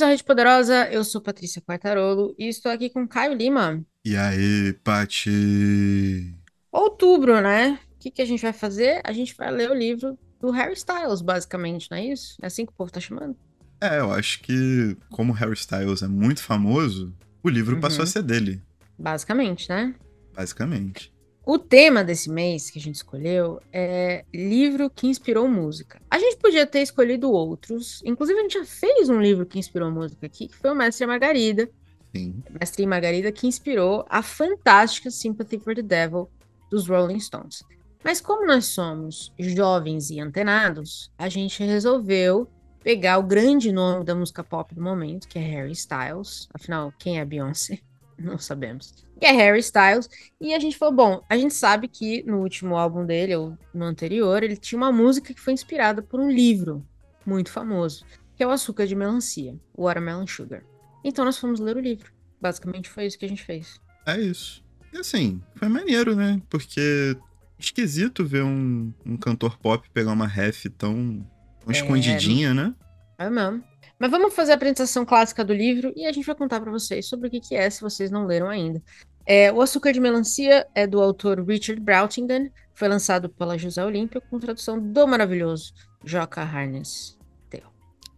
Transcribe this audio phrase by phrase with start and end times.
[0.00, 3.84] Bem-vindos à Rede Poderosa, eu sou Patrícia Quartarolo e estou aqui com Caio Lima.
[4.02, 6.34] E aí, Pati?
[6.72, 7.78] Outubro, né?
[7.94, 9.02] O que, que a gente vai fazer?
[9.04, 12.38] A gente vai ler o livro do Harry Styles, basicamente, não é isso?
[12.40, 13.36] É assim que o povo tá chamando?
[13.78, 17.80] É, eu acho que, como Harry Styles é muito famoso, o livro Uhum.
[17.82, 18.62] passou a ser dele,
[18.98, 19.94] Basicamente, né?
[20.34, 21.12] basicamente.
[21.44, 26.00] O tema desse mês que a gente escolheu é livro que inspirou música.
[26.10, 29.90] A gente podia ter escolhido outros, inclusive a gente já fez um livro que inspirou
[29.90, 31.70] música aqui, que foi o Mestre e Margarida.
[32.14, 32.42] Sim.
[32.50, 36.28] Mestre e Margarida, que inspirou a fantástica Sympathy for the Devil
[36.70, 37.62] dos Rolling Stones.
[38.04, 42.48] Mas como nós somos jovens e antenados, a gente resolveu
[42.82, 46.48] pegar o grande nome da música pop do momento, que é Harry Styles.
[46.52, 47.80] Afinal, quem é Beyoncé?
[48.20, 48.92] Não sabemos.
[49.18, 50.08] Que é Harry Styles.
[50.38, 53.84] E a gente falou, bom, a gente sabe que no último álbum dele, ou no
[53.86, 56.86] anterior, ele tinha uma música que foi inspirada por um livro
[57.24, 58.04] muito famoso,
[58.36, 60.62] que é o Açúcar de Melancia, o Watermelon Sugar.
[61.02, 62.12] Então nós fomos ler o livro.
[62.40, 63.80] Basicamente foi isso que a gente fez.
[64.06, 64.62] É isso.
[64.92, 66.40] E assim, foi maneiro, né?
[66.50, 67.16] Porque
[67.58, 71.26] esquisito ver um, um cantor pop pegar uma ref tão,
[71.60, 71.72] tão É.
[71.72, 72.74] escondidinha, né?
[73.18, 73.62] É mesmo.
[74.00, 77.06] Mas vamos fazer a apresentação clássica do livro e a gente vai contar pra vocês
[77.06, 78.82] sobre o que, que é, se vocês não leram ainda.
[79.26, 84.20] É, o Açúcar de Melancia é do autor Richard Brautigan, foi lançado pela José Olímpia
[84.20, 87.20] com tradução do maravilhoso Joca Harness.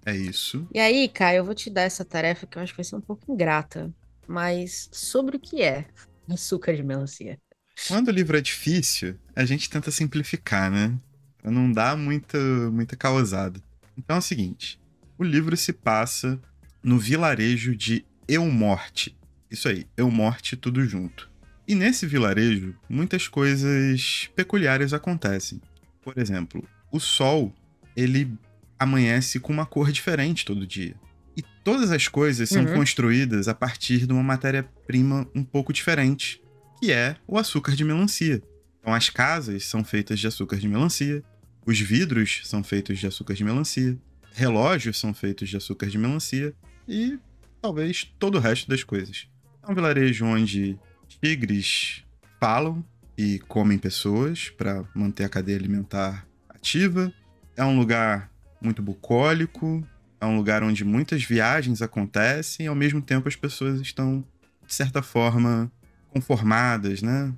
[0.05, 0.67] É isso.
[0.75, 2.97] E aí, Caio, eu vou te dar essa tarefa que eu acho que vai ser
[2.97, 3.93] um pouco ingrata,
[4.27, 5.87] mas sobre o que é
[6.29, 7.39] açúcar de melancia.
[7.87, 10.97] Quando o livro é difícil, a gente tenta simplificar, né?
[11.39, 12.39] Pra não dar muita,
[12.71, 13.61] muita causada.
[13.97, 14.81] Então é o seguinte:
[15.23, 16.41] o livro se passa
[16.83, 19.17] no vilarejo de Eumorte.
[19.51, 21.31] Isso aí, Eumorte tudo junto.
[21.67, 25.61] E nesse vilarejo, muitas coisas peculiares acontecem.
[26.03, 27.55] Por exemplo, o sol,
[27.97, 28.33] ele
[28.79, 30.95] amanhece com uma cor diferente todo dia.
[31.37, 32.75] E todas as coisas são Uhum.
[32.75, 36.43] construídas a partir de uma matéria-prima um pouco diferente,
[36.81, 38.43] que é o açúcar de melancia.
[38.81, 41.23] Então as casas são feitas de açúcar de melancia,
[41.65, 43.97] os vidros são feitos de açúcar de melancia,
[44.35, 46.55] relógios são feitos de açúcar de melancia
[46.89, 47.19] e
[47.61, 49.29] talvez todo o resto das coisas.
[49.63, 50.79] É um vilarejo onde
[51.09, 52.05] tigres
[52.41, 52.85] falam
[53.17, 57.13] e comem pessoas para manter a cadeia alimentar ativa.
[57.57, 59.87] É um lugar muito bucólico,
[60.21, 64.25] é um lugar onde muitas viagens acontecem e ao mesmo tempo as pessoas estão,
[64.67, 65.71] de certa forma,
[66.11, 67.33] conformadas, né?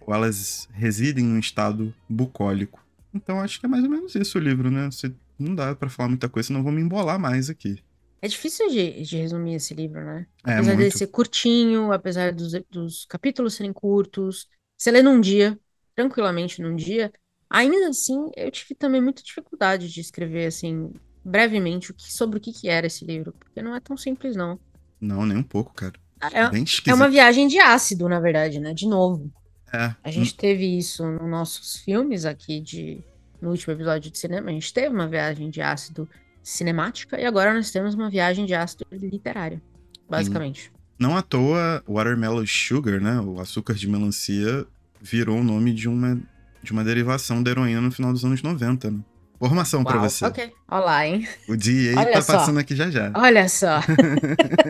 [0.00, 2.84] Ou elas residem em um estado bucólico.
[3.14, 4.86] Então acho que é mais ou menos isso o livro, né?
[4.86, 7.82] Você, não dá pra falar muita coisa, senão vou me embolar mais aqui.
[8.20, 10.26] É difícil de, de resumir esse livro, né?
[10.46, 10.98] É Apesar dele muito.
[10.98, 15.58] ser curtinho, apesar dos, dos capítulos serem curtos, você lê num dia,
[15.94, 17.12] tranquilamente num dia,
[17.48, 20.92] ainda assim eu tive também muita dificuldade de escrever, assim,
[21.24, 24.34] brevemente o que, sobre o que, que era esse livro, porque não é tão simples,
[24.34, 24.58] não.
[25.00, 25.94] Não, nem um pouco, cara.
[26.32, 28.74] É, Bem é uma viagem de ácido, na verdade, né?
[28.74, 29.30] De novo.
[29.72, 33.04] É, A gente teve isso nos nossos filmes aqui de
[33.40, 36.08] no último episódio de cinema, a gente teve uma viagem de ácido
[36.42, 39.60] cinemática e agora nós temos uma viagem de ácido literário,
[40.08, 40.72] basicamente.
[40.98, 43.20] Não à toa, Watermelon Sugar, né?
[43.20, 44.66] O açúcar de melancia
[45.00, 46.20] virou o nome de uma,
[46.62, 49.00] de uma derivação da heroína no final dos anos 90, né?
[49.38, 50.24] Formação pra Uau, você.
[50.24, 50.52] ok.
[50.68, 51.28] Olha lá, hein?
[51.48, 52.32] O Olha tá só.
[52.32, 53.12] passando aqui já já.
[53.14, 53.80] Olha só.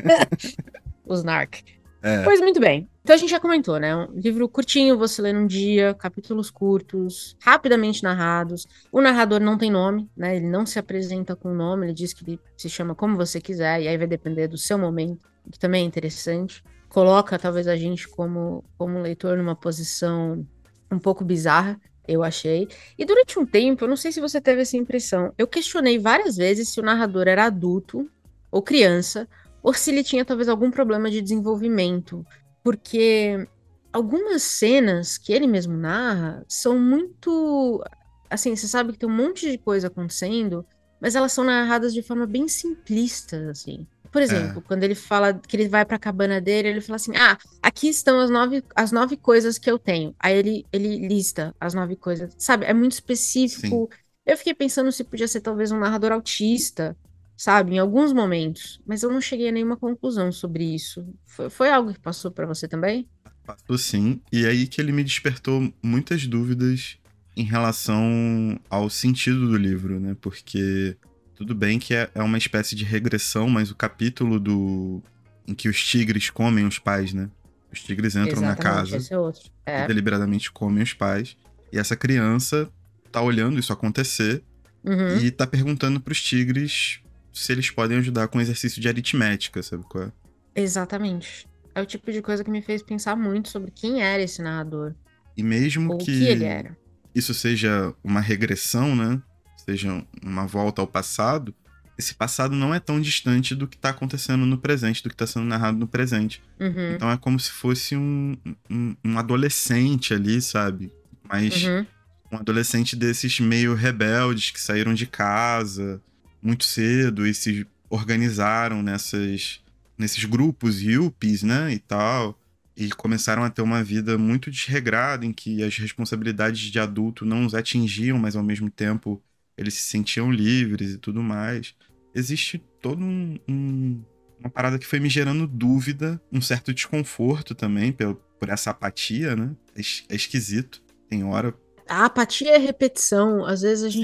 [1.06, 1.62] Os NARC.
[2.02, 2.22] É.
[2.22, 2.88] Pois muito bem.
[3.02, 3.96] Então a gente já comentou, né?
[3.96, 8.66] Um livro curtinho, você lê num dia, capítulos curtos, rapidamente narrados.
[8.92, 10.36] O narrador não tem nome, né?
[10.36, 13.82] Ele não se apresenta com nome, ele diz que ele se chama como você quiser,
[13.82, 16.62] e aí vai depender do seu momento, o que também é interessante.
[16.88, 20.46] Coloca talvez a gente como, como leitor numa posição
[20.90, 22.68] um pouco bizarra, eu achei.
[22.96, 26.36] E durante um tempo, eu não sei se você teve essa impressão, eu questionei várias
[26.36, 28.10] vezes se o narrador era adulto
[28.50, 29.28] ou criança,
[29.62, 32.24] ou se ele tinha talvez algum problema de desenvolvimento,
[32.62, 33.46] porque
[33.92, 37.82] algumas cenas que ele mesmo narra são muito.
[38.30, 40.64] Assim, você sabe que tem um monte de coisa acontecendo,
[41.00, 43.86] mas elas são narradas de forma bem simplista, assim.
[44.10, 47.36] Por exemplo, quando ele fala que ele vai pra cabana dele, ele fala assim: Ah,
[47.62, 50.14] aqui estão as nove, as nove coisas que eu tenho.
[50.18, 52.34] Aí ele, ele lista as nove coisas.
[52.38, 52.64] Sabe?
[52.64, 53.90] É muito específico.
[54.24, 56.96] Eu fiquei pensando se podia ser talvez um narrador autista,
[57.38, 57.76] sabe?
[57.76, 58.80] Em alguns momentos.
[58.84, 61.06] Mas eu não cheguei a nenhuma conclusão sobre isso.
[61.24, 63.08] Foi, foi algo que passou pra você também?
[63.46, 64.20] Passou sim.
[64.30, 66.98] E aí que ele me despertou muitas dúvidas
[67.36, 70.16] em relação ao sentido do livro, né?
[70.20, 70.96] Porque
[71.36, 75.00] tudo bem que é é uma espécie de regressão, mas o capítulo do
[75.46, 77.30] em que os tigres comem os pais, né?
[77.72, 79.42] Os tigres entram na Exatamente, casa esse é outro.
[79.46, 79.86] e É.
[79.86, 81.36] deliberadamente comem os pais.
[81.72, 82.68] E essa criança
[83.12, 84.42] tá olhando isso acontecer
[84.84, 85.18] Uhum.
[85.18, 87.00] e tá perguntando pros tigres
[87.38, 90.12] se eles podem ajudar com exercício de aritmética, sabe qual é?
[90.54, 91.48] Exatamente.
[91.74, 94.94] É o tipo de coisa que me fez pensar muito sobre quem era esse narrador.
[95.36, 96.76] E mesmo ou que, que ele era.
[97.14, 99.22] isso seja uma regressão, né?
[99.64, 101.54] Seja uma volta ao passado,
[101.96, 105.26] esse passado não é tão distante do que está acontecendo no presente, do que está
[105.26, 106.42] sendo narrado no presente.
[106.58, 106.92] Uhum.
[106.94, 108.36] Então é como se fosse um,
[108.70, 110.92] um, um adolescente ali, sabe?
[111.28, 111.86] Mas Uhum.
[112.32, 116.00] um adolescente desses meio rebeldes que saíram de casa
[116.42, 119.60] muito cedo e se organizaram nessas,
[119.96, 121.72] nesses grupos yuppies, né?
[121.72, 122.38] E tal.
[122.76, 127.44] E começaram a ter uma vida muito desregrada, em que as responsabilidades de adulto não
[127.44, 129.20] os atingiam, mas ao mesmo tempo
[129.56, 131.74] eles se sentiam livres e tudo mais.
[132.14, 134.00] Existe todo um, um-
[134.38, 139.34] uma parada que foi me gerando dúvida, um certo desconforto também por, por essa apatia,
[139.34, 139.50] né?
[139.74, 140.80] É, é esquisito.
[141.08, 141.52] Tem hora.
[141.88, 143.44] A apatia é repetição.
[143.44, 144.00] Às vezes a Sim.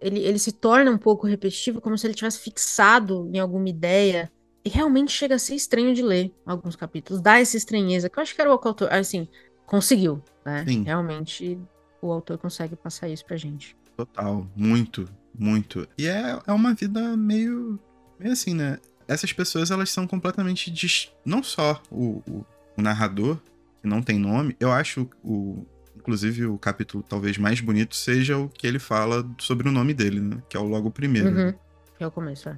[0.00, 4.30] Ele, ele se torna um pouco repetitivo, como se ele tivesse fixado em alguma ideia.
[4.64, 7.22] E realmente chega a ser estranho de ler alguns capítulos.
[7.22, 8.92] Dá essa estranheza, que eu acho que era o autor.
[8.92, 9.28] Assim,
[9.64, 10.64] conseguiu, né?
[10.66, 10.82] Sim.
[10.82, 11.58] Realmente
[12.02, 13.76] o autor consegue passar isso pra gente.
[13.96, 15.08] Total, muito,
[15.38, 15.88] muito.
[15.96, 17.78] E é, é uma vida meio,
[18.18, 18.78] meio assim, né?
[19.08, 20.70] Essas pessoas, elas são completamente.
[20.70, 21.12] Dis...
[21.24, 22.44] Não só o, o,
[22.76, 23.38] o narrador,
[23.80, 25.64] que não tem nome, eu acho o.
[26.06, 30.20] Inclusive, o capítulo talvez mais bonito seja o que ele fala sobre o nome dele,
[30.20, 30.40] né?
[30.48, 31.36] Que é o logo primeiro.
[31.36, 31.52] Uhum.
[31.98, 32.56] Que é o começo, é.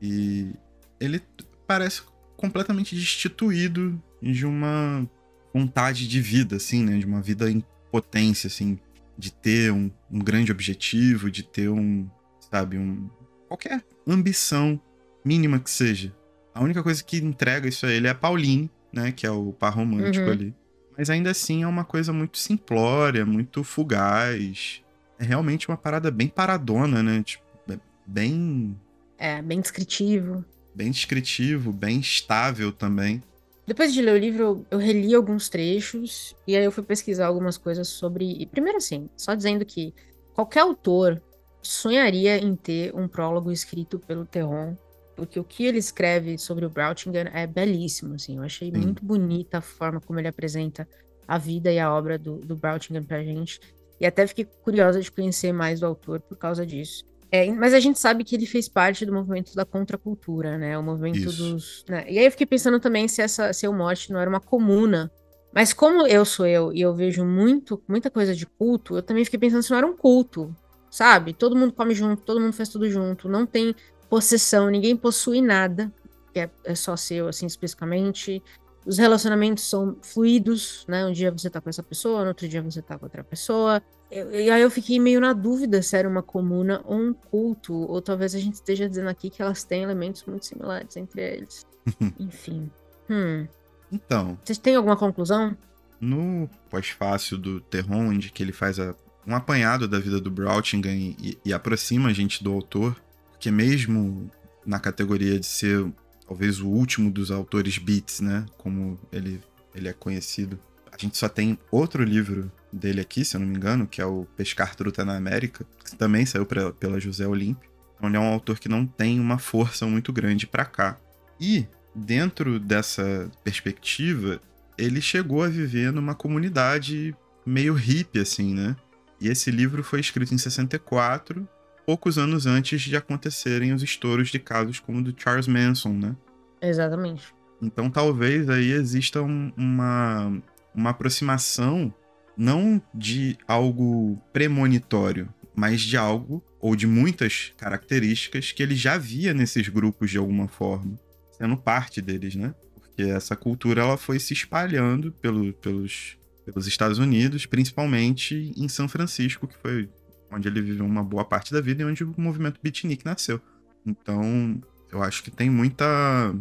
[0.00, 0.52] E
[1.00, 1.20] ele
[1.66, 2.02] parece
[2.36, 5.08] completamente destituído de uma
[5.52, 6.98] vontade de vida, assim, né?
[6.98, 8.78] De uma vida em potência, assim.
[9.18, 12.08] De ter um, um grande objetivo, de ter um,
[12.48, 13.10] sabe, um.
[13.48, 14.80] qualquer ambição
[15.24, 16.14] mínima que seja.
[16.54, 19.10] A única coisa que entrega isso a ele é a Pauline, né?
[19.10, 20.32] Que é o par romântico Uhum.
[20.32, 20.54] ali.
[20.96, 24.82] Mas ainda assim é uma coisa muito simplória, muito fugaz.
[25.18, 27.22] É realmente uma parada bem paradona, né?
[27.22, 28.76] Tipo, é bem
[29.18, 30.44] É, bem descritivo.
[30.74, 33.22] bem descritivo, bem estável também.
[33.66, 37.26] Depois de ler o livro, eu- eu reli alguns trechos e aí eu fui pesquisar
[37.26, 38.32] algumas coisas sobre.
[38.32, 39.94] E primeiro, assim, só dizendo que
[40.34, 41.22] qualquer autor
[41.62, 44.76] sonharia em ter um prólogo escrito pelo Terron,
[45.22, 48.38] porque o que ele escreve sobre o Brautinger é belíssimo, assim.
[48.38, 48.76] Eu achei Sim.
[48.76, 50.86] muito bonita a forma como ele apresenta
[51.28, 53.60] a vida e a obra do, do Brautinger pra gente.
[54.00, 57.04] E até fiquei curiosa de conhecer mais do autor por causa disso.
[57.30, 60.76] É, mas a gente sabe que ele fez parte do movimento da contracultura, né?
[60.76, 61.36] O movimento Isso.
[61.36, 61.84] dos.
[61.88, 62.04] né?
[62.08, 65.08] E aí eu fiquei pensando também se essa se o Morte não era uma comuna.
[65.54, 69.24] Mas como eu sou eu e eu vejo muito, muita coisa de culto, eu também
[69.24, 70.52] fiquei pensando se não era um culto,
[70.90, 71.32] sabe?
[71.32, 73.72] Todo mundo come junto, todo mundo faz tudo junto, não tem
[74.16, 75.90] possessão, ninguém possui nada,
[76.34, 78.42] que é, é só seu, assim, especificamente.
[78.84, 81.06] Os relacionamentos são fluidos, né?
[81.06, 83.80] Um dia você tá com essa pessoa, no outro dia você tá com outra pessoa.
[84.10, 87.72] Eu- e aí eu fiquei meio na dúvida se era uma comuna ou um culto,
[87.72, 91.64] ou talvez a gente esteja dizendo aqui que elas têm elementos muito similares entre eles.
[92.20, 92.70] Enfim.
[93.08, 93.46] Hum.
[93.90, 95.56] Então, Vocês têm alguma conclusão?
[95.98, 98.94] no pós-fácil do Terron, onde que ele faz a-
[99.26, 103.00] um apanhado da vida do Brautinger e, e- e aproxima a gente do autor,
[103.42, 104.30] porque mesmo
[104.64, 105.84] na categoria de ser
[106.28, 109.40] talvez o último dos autores beats, né, como ele,
[109.74, 110.56] ele é conhecido,
[110.92, 114.06] a gente só tem outro livro dele aqui, se eu não me engano, que é
[114.06, 117.68] o Pescar Truta na América, que também saiu pra- pela José Olímpio.
[117.96, 120.96] Então ele é um autor que não tem uma força muito grande pra cá.
[121.40, 124.40] E dentro dessa perspectiva,
[124.78, 127.12] ele chegou a viver numa comunidade
[127.44, 128.76] meio hippie, assim, né?
[129.20, 131.48] E esse livro foi escrito em 64,
[131.86, 136.16] poucos anos antes de acontecerem os estouros de casos como o do Charles Manson, né?
[136.60, 137.34] Exatamente.
[137.60, 140.42] Então talvez aí exista um- uma,
[140.74, 141.92] uma aproximação
[142.36, 149.34] não de algo premonitório, mas de algo ou de muitas características que ele já via
[149.34, 150.98] nesses grupos de alguma forma,
[151.32, 152.54] sendo parte deles, né?
[152.74, 158.88] Porque essa cultura ela foi se espalhando pelo, pelos, pelos Estados Unidos, principalmente em São
[158.88, 159.88] Francisco, que foi
[160.32, 163.40] onde ele viveu uma boa parte da vida e onde o movimento beatnik nasceu.
[163.86, 164.60] Então,
[164.90, 166.34] eu acho que tem muita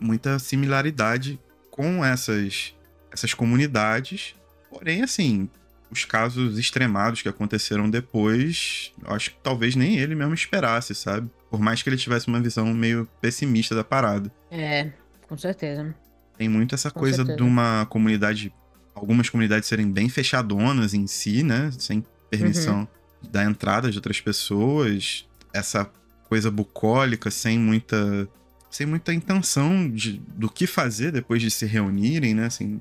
[0.00, 2.74] muita similaridade com essas
[3.12, 4.34] essas comunidades.
[4.68, 5.48] Porém, assim,
[5.90, 11.30] os casos extremados que aconteceram depois, eu acho que talvez nem ele mesmo esperasse, sabe?
[11.48, 14.30] Por mais que ele tivesse uma visão meio pessimista da parada.
[14.50, 14.90] É,
[15.28, 15.94] com certeza.
[16.36, 17.36] Tem muito essa Com coisa certeza.
[17.36, 18.52] de uma comunidade,
[18.94, 21.70] algumas comunidades serem bem fechadonas em si, né?
[21.78, 22.88] Sem permissão Uhum.
[23.30, 25.26] Da entrada de outras pessoas.
[25.52, 25.90] Essa
[26.28, 28.28] coisa bucólica, sem muita
[28.70, 32.46] sem muita intenção de, do que fazer depois de se reunirem, né?
[32.46, 32.80] Assim,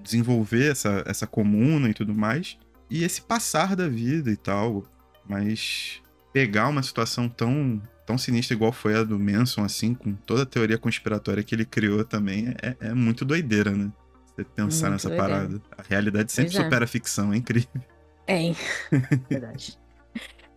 [0.00, 2.56] desenvolver essa, essa comuna e tudo mais.
[2.88, 4.84] E esse passar da vida e tal.
[5.28, 6.00] Mas
[6.32, 10.46] pegar uma situação tão tão sinistra igual foi a do Manson, assim, com toda a
[10.46, 13.90] teoria conspiratória que ele criou também, é, é muito doideira, né?
[14.26, 15.34] Você pensar muito nessa doideira.
[15.34, 15.62] parada.
[15.78, 16.64] A realidade sempre pois é.
[16.64, 16.86] supera é.
[16.86, 17.82] a ficção, é incrível.
[18.26, 18.52] É,
[19.28, 19.78] verdade.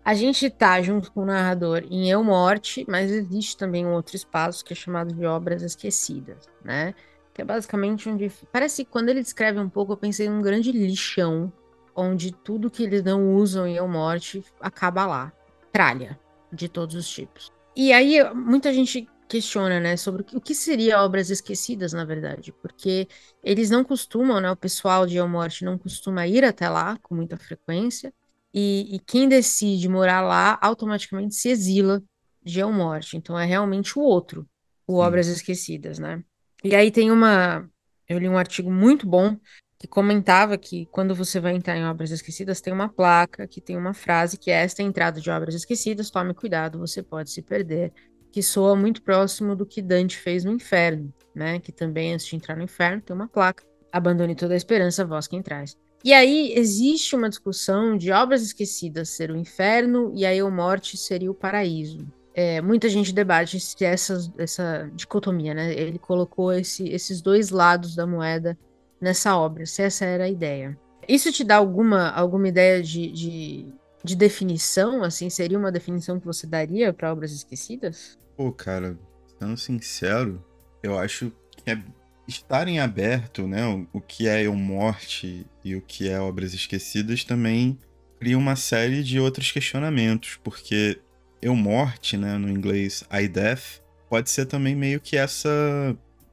[0.03, 4.15] A gente tá junto com o narrador em Eu Morte, mas existe também um outro
[4.15, 6.95] espaço que é chamado de Obras Esquecidas, né?
[7.33, 8.31] Que é basicamente onde.
[8.51, 11.51] Parece que quando ele descreve um pouco, eu pensei num grande lixão,
[11.93, 15.33] onde tudo que eles não usam em Eu Morte acaba lá.
[15.73, 16.17] Tralha,
[16.53, 17.51] de todos os tipos.
[17.75, 23.07] E aí, muita gente questiona, né, sobre o que seria Obras Esquecidas, na verdade, porque
[23.43, 27.13] eles não costumam, né, o pessoal de El Morte não costuma ir até lá com
[27.15, 28.13] muita frequência,
[28.53, 32.01] e, e quem decide morar lá automaticamente se exila
[32.43, 34.47] de El Morte, então é realmente o outro,
[34.87, 35.07] o Sim.
[35.07, 36.23] Obras Esquecidas, né.
[36.63, 37.69] E aí tem uma,
[38.07, 39.37] eu li um artigo muito bom
[39.79, 43.77] que comentava que quando você vai entrar em Obras Esquecidas tem uma placa que tem
[43.77, 47.29] uma frase que é esta é a entrada de Obras Esquecidas, tome cuidado, você pode
[47.29, 47.93] se perder
[48.37, 51.59] que soa muito próximo do que Dante fez no Inferno, né?
[51.59, 55.25] Que também, antes de entrar no Inferno, tem uma placa: Abandone toda a esperança, vós
[55.25, 55.75] quem traz.
[56.05, 60.95] E aí existe uma discussão de obras esquecidas ser o inferno e aí a morte
[60.95, 62.05] seria o paraíso.
[62.31, 65.73] É, muita gente debate se essa, essa dicotomia, né?
[65.73, 68.55] Ele colocou esse, esses dois lados da moeda
[69.01, 70.77] nessa obra, se essa era a ideia.
[71.09, 73.65] Isso te dá alguma, alguma ideia de, de,
[74.03, 75.03] de definição?
[75.03, 78.15] Assim, seria uma definição que você daria para obras esquecidas?
[78.37, 78.97] Pô, cara,
[79.39, 80.45] sendo sincero,
[80.83, 81.83] eu acho que é
[82.27, 83.65] estar em aberto, né?
[83.91, 87.79] O, que é Eu Morte e o que é Obras Esquecidas também
[88.19, 90.99] cria uma série de outros questionamentos, porque
[91.41, 95.49] Eu Morte, né, no inglês I Death, pode ser também meio que essa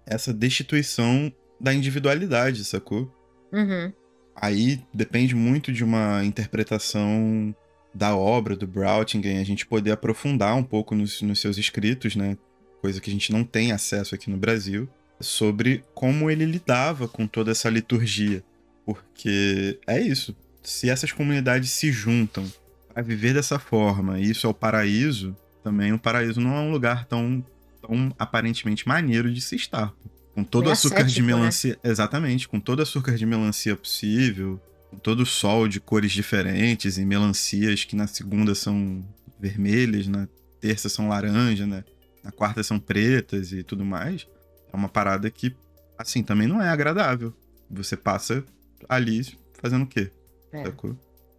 [0.07, 3.11] essa destituição da individualidade, sacou?
[3.51, 3.91] Uhum.
[4.37, 7.55] Aí depende muito de uma interpretação
[7.95, 12.37] da obra do Brautingen, a gente poder aprofundar um pouco nos, nos seus escritos, né?
[12.81, 14.89] Coisa que a gente não tem acesso aqui no Brasil,
[15.21, 18.43] sobre como ele lidava com toda essa liturgia.
[18.85, 20.37] Porque é isso.
[20.63, 22.45] Se essas comunidades se juntam
[22.93, 26.71] para viver dessa forma, e isso é o paraíso, também o paraíso não é um
[26.73, 27.45] lugar tão,
[27.81, 29.93] tão aparentemente maneiro de se estar.
[30.35, 31.29] Com todo o açúcar de né?
[31.29, 31.79] melancia.
[31.83, 31.91] Né?
[31.91, 34.61] Exatamente, com todo o açúcar de melancia possível,
[35.03, 39.05] todo o sol de cores diferentes e melancias que na segunda são
[39.39, 40.29] vermelhas, na
[40.61, 41.85] terça são laranja, né?
[42.23, 44.27] Na quarta são pretas e tudo mais.
[44.73, 45.55] É uma parada que,
[45.99, 47.35] assim, também não é agradável.
[47.71, 48.43] Você passa
[48.89, 50.11] ali fazendo o quê?
[50.53, 50.65] É,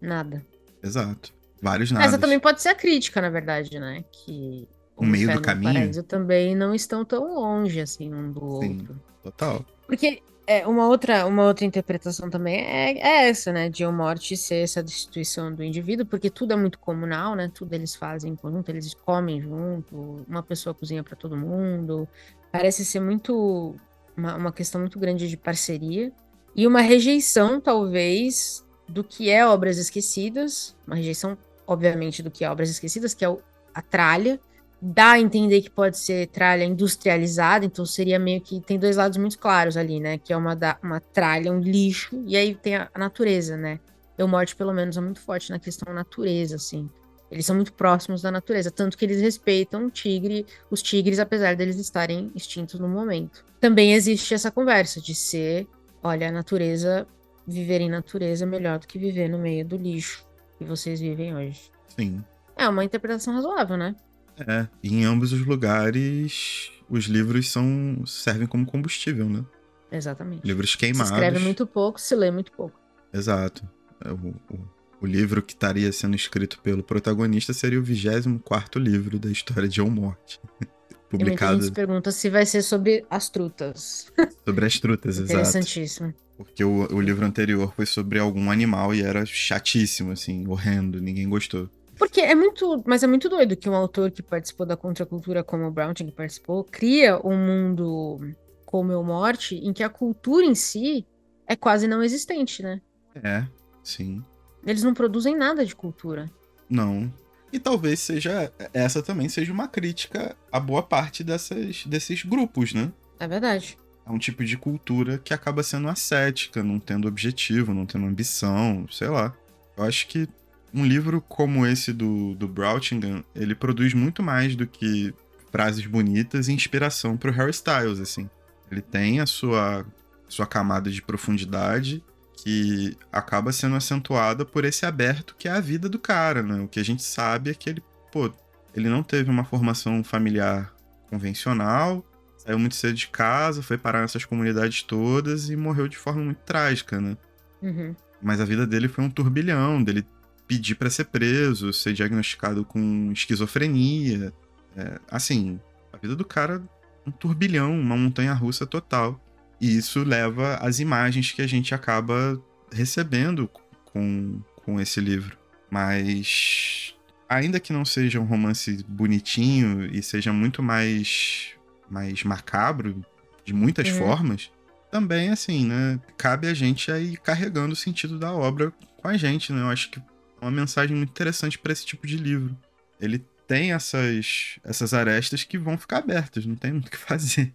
[0.01, 0.45] nada.
[0.83, 1.33] Exato.
[1.61, 2.05] Vários nada.
[2.05, 4.03] Essa também pode ser a crítica, na verdade, né?
[4.11, 5.91] Que o, o meio do caminho.
[5.93, 9.01] E o também não estão tão longe assim um do Sim, outro.
[9.23, 9.65] Total.
[9.87, 13.69] Porque é, uma, outra, uma outra interpretação também é, é essa, né?
[13.69, 17.51] De a morte ser essa destituição do indivíduo, porque tudo é muito comunal, né?
[17.53, 22.07] Tudo eles fazem em conjunto, eles comem junto, uma pessoa cozinha para todo mundo.
[22.51, 23.75] Parece ser muito.
[24.15, 26.11] Uma, uma questão muito grande de parceria.
[26.55, 30.75] E uma rejeição, talvez, do que é Obras Esquecidas.
[30.87, 31.37] Uma rejeição,
[31.67, 33.41] obviamente, do que é Obras Esquecidas, que é o,
[33.73, 34.39] a tralha
[34.85, 39.17] dá a entender que pode ser tralha industrializada, então seria meio que tem dois lados
[39.17, 40.19] muito claros ali, né?
[40.19, 43.79] Que é uma, da, uma tralha, um lixo, e aí tem a, a natureza, né?
[44.15, 46.87] Eu morte, pelo menos, é muito forte na questão natureza, assim.
[47.31, 51.55] Eles são muito próximos da natureza, tanto que eles respeitam o tigre, os tigres, apesar
[51.55, 53.43] deles estarem extintos no momento.
[53.59, 55.67] Também existe essa conversa de ser,
[56.03, 57.07] olha, a natureza,
[57.47, 60.25] viver em natureza é melhor do que viver no meio do lixo
[60.59, 61.71] que vocês vivem hoje.
[61.97, 62.23] Sim.
[62.55, 63.95] É uma interpretação razoável, né?
[64.39, 69.45] É, e em ambos os lugares, os livros são servem como combustível, né?
[69.91, 70.45] Exatamente.
[70.45, 71.07] Livros queimados.
[71.07, 72.79] Se escreve muito pouco, se lê muito pouco.
[73.13, 73.67] Exato.
[74.03, 74.67] É, o, o,
[75.01, 79.75] o livro que estaria sendo escrito pelo protagonista seria o 24 livro da história de
[79.75, 80.39] John Morte.
[81.09, 81.53] Publicado.
[81.53, 84.11] E muita gente pergunta se vai ser sobre as trutas.
[84.43, 85.33] Sobre as trutas, exato.
[85.33, 86.13] Interessantíssimo.
[86.37, 91.29] Porque o, o livro anterior foi sobre algum animal e era chatíssimo, assim, horrendo, ninguém
[91.29, 91.69] gostou.
[91.97, 92.83] Porque é muito.
[92.85, 96.63] Mas é muito doido que um autor que participou da contracultura, como o Browning participou,
[96.63, 98.19] cria um mundo
[98.65, 101.05] como o Morte, em que a cultura em si
[101.47, 102.81] é quase não existente, né?
[103.23, 103.45] É,
[103.83, 104.23] sim.
[104.65, 106.25] Eles não produzem nada de cultura.
[106.69, 107.11] Não.
[107.53, 108.51] E talvez seja.
[108.73, 112.91] Essa também seja uma crítica a boa parte dessas, desses grupos, né?
[113.19, 113.77] É verdade.
[114.05, 118.85] É um tipo de cultura que acaba sendo ascética, não tendo objetivo, não tendo ambição,
[118.91, 119.33] sei lá.
[119.77, 120.27] Eu acho que
[120.73, 125.13] um livro como esse do, do Brautingham, ele produz muito mais do que
[125.51, 128.29] frases bonitas e inspiração pro Harry Styles, assim.
[128.69, 129.85] Ele tem a sua,
[130.27, 132.03] sua camada de profundidade
[132.37, 136.61] que acaba sendo acentuada por esse aberto que é a vida do cara, né?
[136.61, 138.31] O que a gente sabe é que ele, pô,
[138.75, 140.73] ele não teve uma formação familiar
[141.09, 142.05] convencional,
[142.37, 146.39] saiu muito cedo de casa, foi parar nessas comunidades todas e morreu de forma muito
[146.39, 147.17] trágica, né?
[147.61, 147.95] Uhum.
[148.21, 150.05] Mas a vida dele foi um turbilhão, dele
[150.47, 154.33] pedir para ser preso, ser diagnosticado com esquizofrenia.
[154.75, 155.59] É, assim,
[155.91, 156.61] a vida do cara
[157.05, 159.21] um turbilhão, uma montanha russa total.
[159.61, 163.49] E isso leva às imagens que a gente acaba recebendo
[163.85, 165.37] com, com esse livro.
[165.69, 166.95] Mas
[167.29, 171.51] ainda que não seja um romance bonitinho e seja muito mais
[171.89, 173.05] mais macabro
[173.43, 173.99] de muitas uhum.
[173.99, 174.51] formas,
[174.89, 179.53] também assim, né, cabe a gente aí carregando o sentido da obra com a gente,
[179.53, 179.61] né?
[179.61, 180.01] Eu acho que
[180.45, 182.55] uma mensagem muito interessante para esse tipo de livro.
[182.99, 187.53] Ele tem essas essas arestas que vão ficar abertas, não tem muito o que fazer.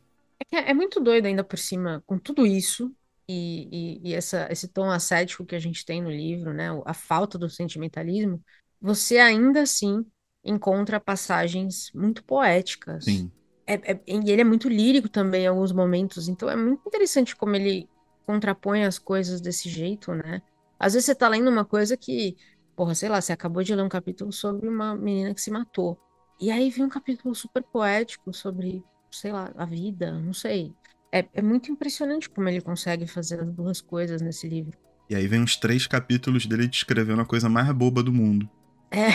[0.52, 2.92] É, é muito doido ainda por cima com tudo isso
[3.28, 6.68] e, e, e essa, esse tom ascético que a gente tem no livro, né?
[6.85, 8.42] A falta do sentimentalismo,
[8.80, 10.04] você ainda assim
[10.44, 13.04] encontra passagens muito poéticas.
[13.04, 13.30] Sim.
[13.66, 17.37] É, é, e ele é muito lírico também em alguns momentos, então é muito interessante
[17.37, 17.88] como ele
[18.26, 20.42] contrapõe as coisas desse jeito, né?
[20.78, 22.37] Às vezes você tá lendo uma coisa que,
[22.77, 25.99] porra, sei lá, você acabou de ler um capítulo sobre uma menina que se matou.
[26.41, 30.73] E aí vem um capítulo super poético sobre, sei lá, a vida, não sei.
[31.12, 34.79] É, é muito impressionante como ele consegue fazer as duas coisas nesse livro.
[35.09, 38.49] E aí vem uns três capítulos dele descrevendo a coisa mais boba do mundo.
[38.91, 39.11] É.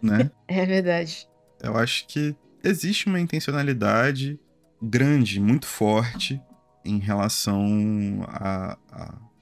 [0.00, 0.30] Né?
[0.46, 1.28] é verdade.
[1.60, 4.38] Eu acho que existe uma intencionalidade
[4.80, 6.40] grande, muito forte,
[6.84, 8.78] em relação à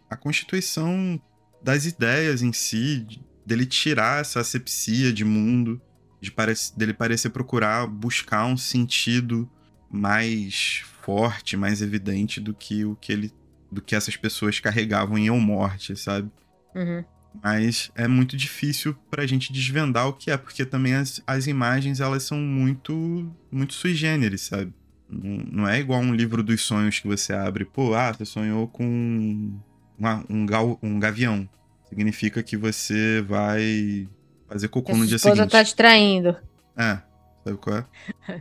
[0.09, 1.21] a, constituição
[1.62, 3.07] das ideias em si,
[3.44, 5.80] dele tirar essa asepsia de mundo,
[6.20, 9.50] de parece, dele parecer procurar buscar um sentido
[9.90, 13.32] mais forte, mais evidente do que o que ele
[13.73, 16.28] do que essas pessoas carregavam em Eu Morte, sabe?
[16.75, 17.04] Uhum.
[17.43, 22.00] Mas é muito difícil pra gente desvendar o que é, porque também as, as imagens
[22.00, 24.73] elas são muito muito sui generis, sabe?
[25.08, 28.69] Não, não é igual um livro dos sonhos que você abre, pô, ah, você sonhou
[28.69, 29.60] com
[29.99, 31.49] uma, um, gal, um gavião.
[31.91, 34.09] Significa que você vai
[34.49, 35.41] fazer cocô no dia seguinte.
[35.41, 36.37] A esposa tá te traindo.
[36.76, 36.99] É,
[37.45, 37.87] sabe qual é?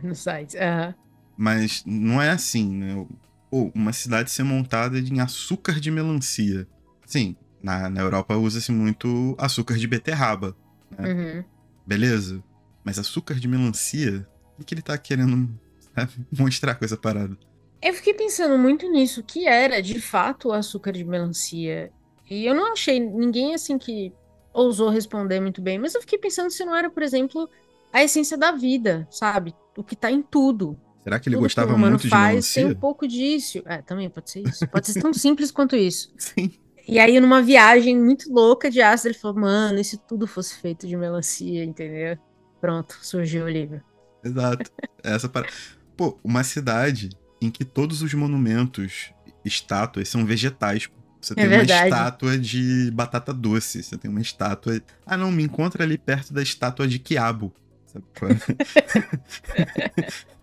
[0.02, 0.86] no site, aham.
[0.86, 0.94] Uhum.
[1.36, 3.06] Mas não é assim, né?
[3.50, 6.68] Pô, uma cidade ser montada em açúcar de melancia.
[7.06, 10.56] Sim, na, na Europa usa-se muito açúcar de beterraba.
[10.96, 11.12] Né?
[11.12, 11.44] Uhum.
[11.86, 12.42] Beleza?
[12.84, 14.26] Mas açúcar de melancia,
[14.58, 15.48] o que ele tá querendo
[15.94, 17.36] sabe, mostrar com essa parada?
[17.82, 21.90] Eu fiquei pensando muito nisso, que era de fato o açúcar de melancia.
[22.30, 24.12] E eu não achei ninguém assim que
[24.52, 27.50] ousou responder muito bem, mas eu fiquei pensando se não era, por exemplo,
[27.92, 29.54] a essência da vida, sabe?
[29.76, 30.78] O que tá em tudo.
[31.02, 32.62] Será que ele tudo gostava que muito faz, de melancia?
[32.62, 33.62] Tem um pouco disso.
[33.64, 34.66] É, também pode ser isso.
[34.68, 36.12] Pode ser tão simples quanto isso.
[36.16, 36.52] Sim.
[36.86, 40.56] E aí, numa viagem muito louca de ácido, ele falou: Mano, e se tudo fosse
[40.56, 42.18] feito de melancia, entendeu?
[42.60, 43.80] Pronto, surgiu o livro.
[44.22, 44.70] Exato.
[45.02, 45.48] Essa para...
[45.96, 49.12] Pô, uma cidade em que todos os monumentos,
[49.44, 50.90] estátuas, são vegetais.
[51.20, 51.72] Você é tem verdade.
[51.72, 54.80] uma estátua de batata doce, você tem uma estátua.
[55.04, 57.52] Ah, não, me encontra ali perto da estátua de quiabo.
[57.86, 58.04] Sabe?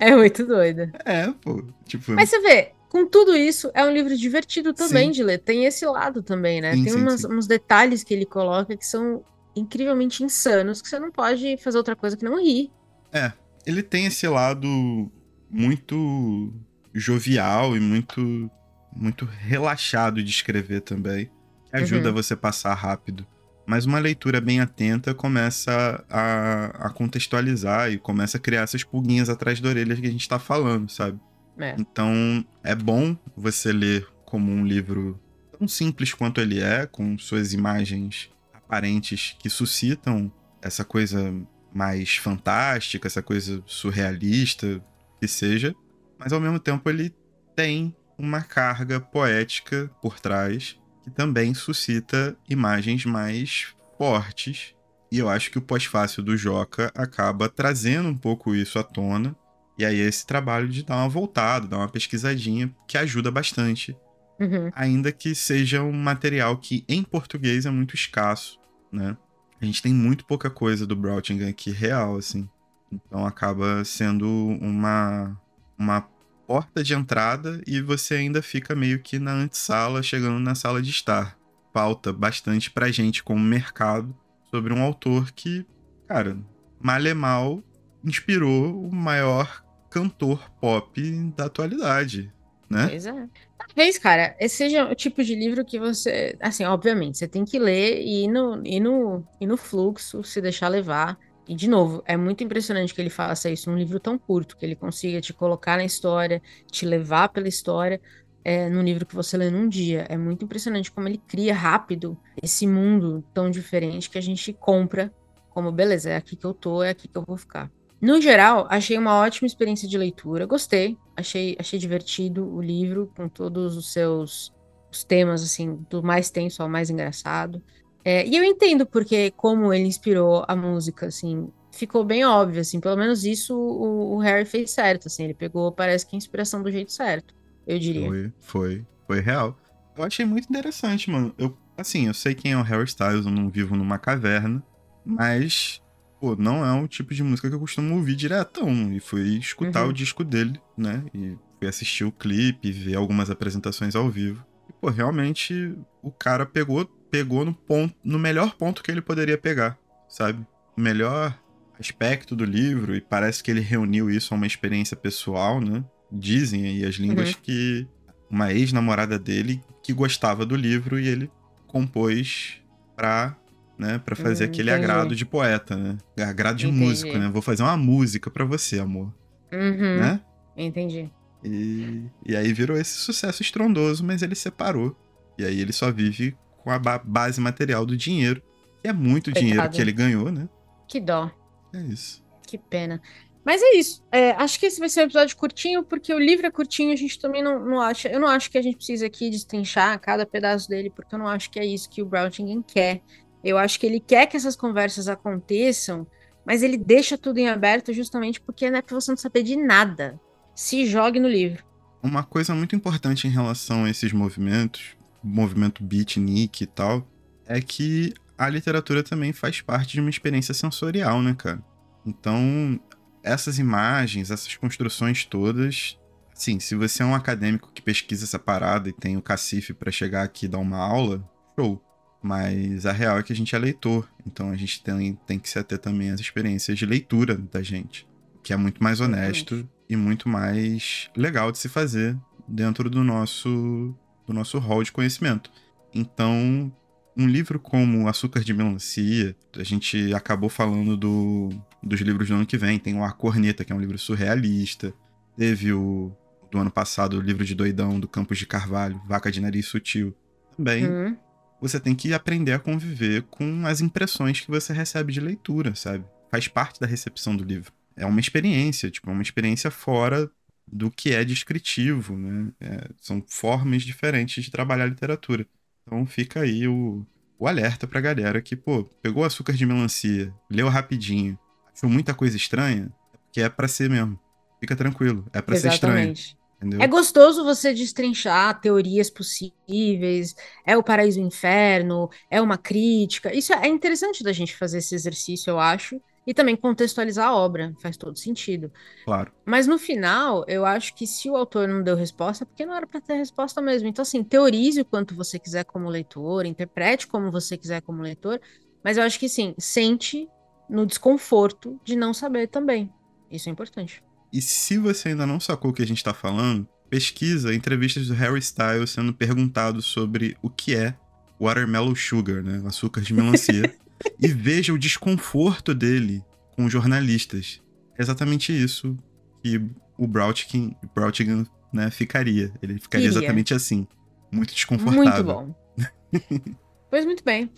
[0.00, 0.90] É muito doida.
[1.04, 1.62] É, pô.
[1.84, 2.12] Tipo...
[2.12, 5.12] Mas você vê, com tudo isso, é um livro divertido também sim.
[5.12, 5.38] de ler.
[5.38, 6.74] Tem esse lado também, né?
[6.74, 9.22] Sim, Tem sim, umas, uns detalhes que ele coloca que são
[9.54, 12.70] incrivelmente insanos, que você não pode fazer outra coisa que não rir.
[13.12, 13.32] É,
[13.66, 15.10] ele tem esse lado
[15.50, 16.52] muito
[16.94, 18.50] jovial e muito
[18.98, 21.30] muito relaxado de escrever também,
[21.70, 22.14] que ajuda uhum.
[22.14, 23.26] você a passar rápido
[23.68, 29.28] mas uma leitura bem atenta começa a, a, contextualizar e começa a criar essas pulguinhas
[29.28, 31.20] atrás da orelha que a gente está falando, sabe?
[31.58, 31.76] É.
[31.78, 35.20] Então é bom você ler como um livro
[35.52, 40.32] tão simples quanto ele é, com suas imagens aparentes que suscitam
[40.62, 41.34] essa coisa
[41.70, 44.82] mais fantástica, essa coisa surrealista
[45.20, 45.74] que seja,
[46.18, 47.14] mas ao mesmo tempo ele
[47.54, 54.74] tem uma carga poética por trás que também suscita imagens mais fortes.
[55.10, 59.34] E eu acho que o pós-fácil do Joca acaba trazendo um pouco isso à tona.
[59.78, 63.96] E aí esse trabalho de dar uma voltada, dar uma pesquisadinha, que ajuda bastante.
[64.38, 64.70] Uhum.
[64.74, 68.58] Ainda que seja um material que em português é muito escasso,
[68.92, 69.16] né?
[69.60, 72.48] A gente tem muito pouca coisa do Brautigan aqui real, assim.
[72.92, 74.26] Então acaba sendo
[74.60, 75.36] uma,
[75.76, 76.08] uma
[76.48, 80.88] porta de entrada e você ainda fica meio que na antessala, chegando na sala de
[80.88, 81.38] estar.
[81.74, 84.16] Falta bastante pra gente como mercado
[84.50, 85.66] sobre um autor que,
[86.08, 86.38] cara,
[86.80, 87.62] mal é mal,
[88.02, 91.02] inspirou o maior cantor pop
[91.36, 92.32] da atualidade,
[92.70, 92.88] né?
[92.88, 93.28] Pois é.
[93.58, 97.58] Talvez, cara, esse seja o tipo de livro que você, assim, obviamente, você tem que
[97.58, 101.18] ler e ir no, e no, e no fluxo, se deixar levar.
[101.48, 104.66] E, de novo, é muito impressionante que ele faça isso num livro tão curto, que
[104.66, 108.00] ele consiga te colocar na história, te levar pela história,
[108.44, 110.04] é, num livro que você lê num dia.
[110.10, 115.10] É muito impressionante como ele cria rápido esse mundo tão diferente que a gente compra
[115.48, 117.70] como, beleza, é aqui que eu tô, é aqui que eu vou ficar.
[118.00, 120.46] No geral, achei uma ótima experiência de leitura.
[120.46, 124.54] Gostei, achei, achei divertido o livro, com todos os seus
[124.90, 127.62] os temas, assim, do mais tenso ao mais engraçado.
[128.04, 132.80] É, e eu entendo porque, como ele inspirou a música, assim, ficou bem óbvio, assim,
[132.80, 136.62] pelo menos isso o, o, Harry fez certo, assim, ele pegou, parece que a inspiração
[136.62, 137.34] do jeito certo,
[137.66, 138.08] eu diria.
[138.08, 139.56] Foi, foi, foi real.
[139.96, 141.34] Eu achei muito interessante, mano.
[141.36, 144.62] Eu, assim, eu sei quem é o Harry Styles, eu não vivo numa caverna,
[145.04, 145.80] mas,
[146.20, 148.92] pô, não é o tipo de música que eu costumo ouvir diretão.
[148.92, 149.90] E fui escutar uhum.
[149.90, 154.44] o disco dele, né, e fui assistir o clipe, ver algumas apresentações ao vivo.
[154.68, 159.38] E, pô, realmente o cara pegou pegou no ponto, no melhor ponto que ele poderia
[159.38, 160.44] pegar, sabe?
[160.76, 161.38] O melhor
[161.78, 165.84] aspecto do livro e parece que ele reuniu isso a uma experiência pessoal, né?
[166.10, 167.40] Dizem aí as línguas uhum.
[167.42, 167.86] que
[168.30, 171.30] uma ex-namorada dele que gostava do livro e ele
[171.66, 172.60] compôs
[172.96, 173.36] pra,
[173.78, 174.84] né, pra fazer hum, aquele entendi.
[174.84, 175.98] agrado de poeta, né?
[176.18, 176.84] Agrado de entendi.
[176.84, 177.28] músico, né?
[177.28, 179.12] Vou fazer uma música para você, amor.
[179.52, 179.98] Uhum.
[179.98, 180.20] Né?
[180.56, 181.10] Entendi.
[181.44, 184.96] E, e aí virou esse sucesso estrondoso, mas ele separou.
[185.38, 186.36] E aí ele só vive
[186.68, 188.42] com a ba base material do dinheiro.
[188.82, 189.46] Que é muito Coitado.
[189.46, 190.46] dinheiro que ele ganhou, né?
[190.86, 191.30] Que dó.
[191.72, 192.22] É isso.
[192.46, 193.00] Que pena.
[193.42, 194.04] Mas é isso.
[194.12, 196.96] É, acho que esse vai ser um episódio curtinho, porque o livro é curtinho, a
[196.96, 198.08] gente também não, não acha.
[198.08, 201.26] Eu não acho que a gente precisa aqui destrinchar cada pedaço dele, porque eu não
[201.26, 203.00] acho que é isso que o Broutingen quer.
[203.42, 206.06] Eu acho que ele quer que essas conversas aconteçam,
[206.44, 209.56] mas ele deixa tudo em aberto justamente porque não é pra você não saber de
[209.56, 210.20] nada.
[210.54, 211.64] Se jogue no livro.
[212.02, 217.06] Uma coisa muito importante em relação a esses movimentos, movimento beatnik e tal,
[217.46, 221.62] é que a literatura também faz parte de uma experiência sensorial, né, cara?
[222.06, 222.80] Então,
[223.22, 225.98] essas imagens, essas construções todas,
[226.32, 229.90] sim, se você é um acadêmico que pesquisa essa parada e tem o cacife para
[229.90, 231.22] chegar aqui e dar uma aula,
[231.58, 231.82] show.
[232.22, 235.48] Mas a real é que a gente é leitor, então a gente tem, tem que
[235.48, 238.08] se ater também às experiências de leitura da gente,
[238.42, 243.94] que é muito mais honesto e muito mais legal de se fazer dentro do nosso
[244.28, 245.50] do nosso hall de conhecimento.
[245.92, 246.70] Então,
[247.16, 251.48] um livro como Açúcar de Melancia, a gente acabou falando do,
[251.82, 252.78] dos livros do ano que vem.
[252.78, 254.92] Tem o A Corneta, que é um livro surrealista.
[255.36, 256.12] Teve o
[256.50, 260.14] do ano passado o livro de Doidão, do Campos de Carvalho, Vaca de Nariz Sutil.
[260.56, 261.16] Também uhum.
[261.60, 266.04] você tem que aprender a conviver com as impressões que você recebe de leitura, sabe?
[266.30, 267.72] Faz parte da recepção do livro.
[267.96, 270.30] É uma experiência, tipo, é uma experiência fora
[270.72, 272.52] do que é descritivo, né?
[272.60, 275.46] É, são formas diferentes de trabalhar a literatura.
[275.86, 277.06] Então fica aí o,
[277.38, 281.38] o alerta pra galera que, pô, pegou açúcar de melancia, leu rapidinho,
[281.74, 282.92] achou muita coisa estranha,
[283.32, 284.18] que é para ser mesmo.
[284.60, 286.14] Fica tranquilo, é para ser estranho.
[286.56, 286.82] Entendeu?
[286.82, 290.34] É gostoso você destrinchar teorias possíveis,
[290.66, 293.32] é o paraíso e o inferno, é uma crítica.
[293.32, 297.74] Isso é interessante da gente fazer esse exercício, eu acho e também contextualizar a obra,
[297.80, 298.70] faz todo sentido.
[299.02, 299.32] Claro.
[299.46, 302.74] Mas no final, eu acho que se o autor não deu resposta, é porque não
[302.74, 303.88] era para ter resposta mesmo.
[303.88, 308.38] Então, assim, teorize o quanto você quiser como leitor, interprete como você quiser como leitor,
[308.84, 310.28] mas eu acho que sim, sente
[310.68, 312.92] no desconforto de não saber também.
[313.30, 314.04] Isso é importante.
[314.30, 318.12] E se você ainda não sacou o que a gente tá falando, pesquisa entrevistas do
[318.12, 320.94] Harry Styles sendo perguntado sobre o que é
[321.40, 322.62] watermelon sugar, né?
[322.66, 323.74] Açúcar de melancia.
[324.20, 326.22] e veja o desconforto dele
[326.56, 327.60] com jornalistas.
[327.98, 328.96] É exatamente isso
[329.42, 329.60] que
[329.96, 332.52] o Brautigan, Brautigan né, ficaria.
[332.62, 333.18] Ele ficaria Queria.
[333.18, 333.86] exatamente assim.
[334.30, 335.02] Muito desconfortável.
[335.02, 336.54] Muito bom.
[336.90, 337.50] pois muito bem.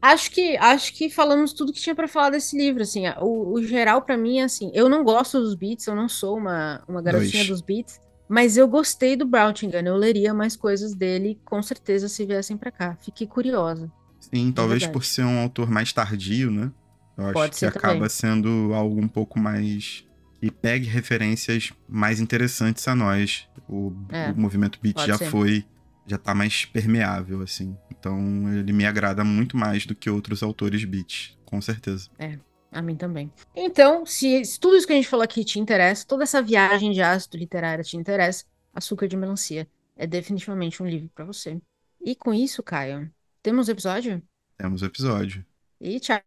[0.00, 3.04] Acho que acho que falamos tudo que tinha para falar desse livro, assim.
[3.20, 6.36] O, o geral para mim é assim, eu não gosto dos beats, eu não sou
[6.36, 7.48] uma, uma garotinha Dois.
[7.48, 12.26] dos beats, mas eu gostei do Brautigan, eu leria mais coisas dele, com certeza se
[12.26, 12.98] viessem para cá.
[13.00, 13.90] Fiquei curiosa.
[14.34, 14.92] Sim, talvez verdade.
[14.92, 16.72] por ser um autor mais tardio, né?
[17.16, 18.08] Eu acho Pode que acaba também.
[18.08, 20.04] sendo algo um pouco mais.
[20.40, 23.48] que pegue referências mais interessantes a nós.
[23.68, 25.30] O, é, o movimento beat já ser.
[25.30, 25.64] foi.
[26.06, 27.76] já tá mais permeável, assim.
[27.90, 28.18] Então
[28.52, 32.10] ele me agrada muito mais do que outros autores beat, com certeza.
[32.18, 32.38] É.
[32.72, 33.32] A mim também.
[33.54, 36.90] Então, se, se tudo isso que a gente falou aqui te interessa, toda essa viagem
[36.90, 38.44] de ácido literário te interessa,
[38.74, 41.56] Açúcar de Melancia é definitivamente um livro para você.
[42.04, 43.08] E com isso, Caio,
[43.44, 44.22] temos episódio?
[44.56, 45.44] Temos episódio.
[45.78, 46.22] E tchau.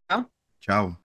[0.62, 0.98] Tchau.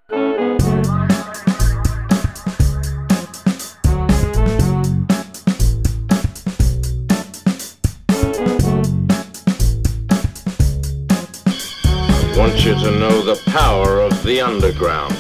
[12.37, 15.17] want you to know the power of the underground.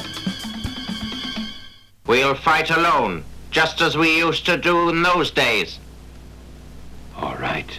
[2.07, 5.79] We'll fight alone, just as we used to do in those days.
[7.17, 7.79] All right.